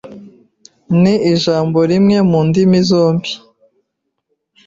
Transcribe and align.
Ni 1.01 1.13
ijambo 1.33 1.79
rimwe 1.91 2.17
mu 2.29 2.39
ndimi 2.47 2.79
zombi. 2.89 3.31